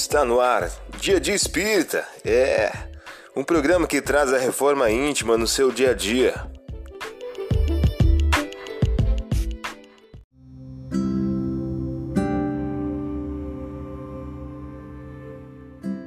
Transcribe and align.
Está 0.00 0.24
no 0.24 0.38
ar, 0.38 0.70
Dia 1.00 1.18
de 1.18 1.32
Espírita. 1.32 2.06
É 2.24 2.70
um 3.36 3.42
programa 3.42 3.84
que 3.84 4.00
traz 4.00 4.32
a 4.32 4.38
reforma 4.38 4.88
íntima 4.88 5.36
no 5.36 5.44
seu 5.44 5.72
dia 5.72 5.90
a 5.90 5.92
dia. 5.92 6.34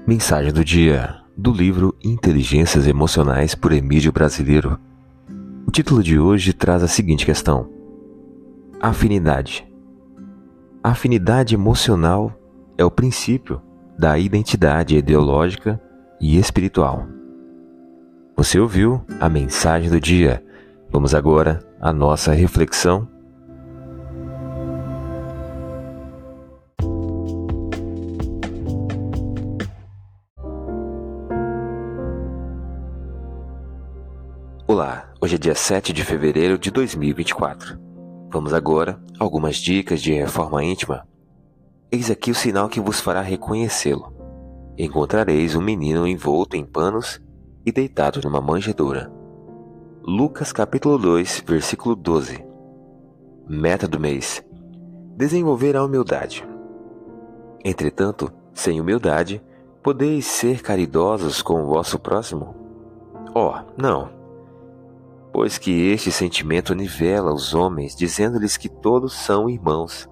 Mensagem 0.07 0.53
do 0.53 0.63
dia 0.63 1.19
do 1.35 1.51
livro 1.51 1.93
Inteligências 2.01 2.87
Emocionais 2.87 3.53
por 3.53 3.73
Emílio 3.73 4.13
Brasileiro. 4.13 4.79
O 5.67 5.71
título 5.71 6.01
de 6.01 6.17
hoje 6.17 6.53
traz 6.53 6.81
a 6.81 6.87
seguinte 6.87 7.25
questão: 7.25 7.69
Afinidade. 8.79 9.69
A 10.81 10.91
afinidade 10.91 11.53
emocional 11.53 12.33
é 12.77 12.85
o 12.85 12.89
princípio 12.89 13.61
da 14.01 14.17
identidade 14.17 14.97
ideológica 14.97 15.79
e 16.19 16.39
espiritual. 16.39 17.05
Você 18.35 18.59
ouviu 18.59 19.05
a 19.19 19.29
mensagem 19.29 19.91
do 19.91 19.99
dia. 19.99 20.43
Vamos 20.89 21.13
agora 21.13 21.59
à 21.79 21.93
nossa 21.93 22.31
reflexão. 22.31 23.07
Olá, 34.67 35.11
hoje 35.21 35.35
é 35.35 35.37
dia 35.37 35.53
7 35.53 35.93
de 35.93 36.03
fevereiro 36.03 36.57
de 36.57 36.71
2024. 36.71 37.79
Vamos 38.31 38.51
agora 38.51 38.99
a 39.19 39.23
algumas 39.23 39.57
dicas 39.57 40.01
de 40.01 40.11
reforma 40.11 40.63
íntima 40.63 41.05
Eis 41.93 42.09
aqui 42.09 42.31
o 42.31 42.35
sinal 42.35 42.69
que 42.69 42.79
vos 42.79 43.01
fará 43.01 43.19
reconhecê-lo. 43.19 44.13
Encontrareis 44.77 45.57
um 45.57 45.61
menino 45.61 46.07
envolto 46.07 46.55
em 46.55 46.65
panos 46.65 47.21
e 47.65 47.71
deitado 47.71 48.21
numa 48.23 48.39
manjedoura. 48.39 49.11
Lucas 50.01 50.53
capítulo 50.53 50.97
2, 50.97 51.43
versículo 51.45 51.93
12. 51.93 52.45
Meta 53.45 53.89
do 53.89 53.99
mês: 53.99 54.41
desenvolver 55.17 55.75
a 55.75 55.83
humildade. 55.83 56.47
Entretanto, 57.61 58.31
sem 58.53 58.79
humildade, 58.79 59.43
podeis 59.83 60.25
ser 60.25 60.61
caridosos 60.61 61.41
com 61.41 61.61
o 61.61 61.67
vosso 61.67 61.99
próximo? 61.99 62.55
Oh, 63.35 63.51
não. 63.75 64.09
Pois 65.33 65.57
que 65.57 65.89
este 65.91 66.09
sentimento 66.09 66.73
nivela 66.73 67.33
os 67.33 67.53
homens, 67.53 67.97
dizendo-lhes 67.97 68.55
que 68.55 68.69
todos 68.69 69.11
são 69.11 69.49
irmãos 69.49 70.09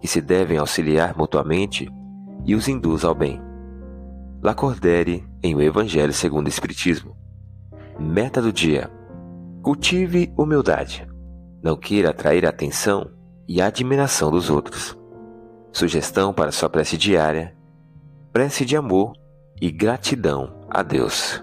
que 0.00 0.08
se 0.08 0.20
devem 0.20 0.58
auxiliar 0.58 1.16
mutuamente 1.16 1.88
e 2.44 2.54
os 2.54 2.68
induz 2.68 3.04
ao 3.04 3.14
bem. 3.14 3.40
Lacordere 4.42 5.24
em 5.42 5.54
O 5.54 5.60
Evangelho 5.60 6.12
segundo 6.12 6.46
o 6.46 6.48
Espiritismo. 6.48 7.16
Meta 7.98 8.40
do 8.40 8.52
dia: 8.52 8.90
cultive 9.62 10.32
humildade. 10.36 11.06
Não 11.62 11.76
queira 11.76 12.10
atrair 12.10 12.46
a 12.46 12.50
atenção 12.50 13.10
e 13.48 13.60
a 13.60 13.66
admiração 13.66 14.30
dos 14.30 14.48
outros. 14.48 14.96
Sugestão 15.72 16.32
para 16.32 16.52
sua 16.52 16.68
prece 16.68 16.96
diária: 16.96 17.56
prece 18.32 18.64
de 18.64 18.76
amor 18.76 19.12
e 19.60 19.70
gratidão 19.70 20.54
a 20.70 20.82
Deus. 20.82 21.42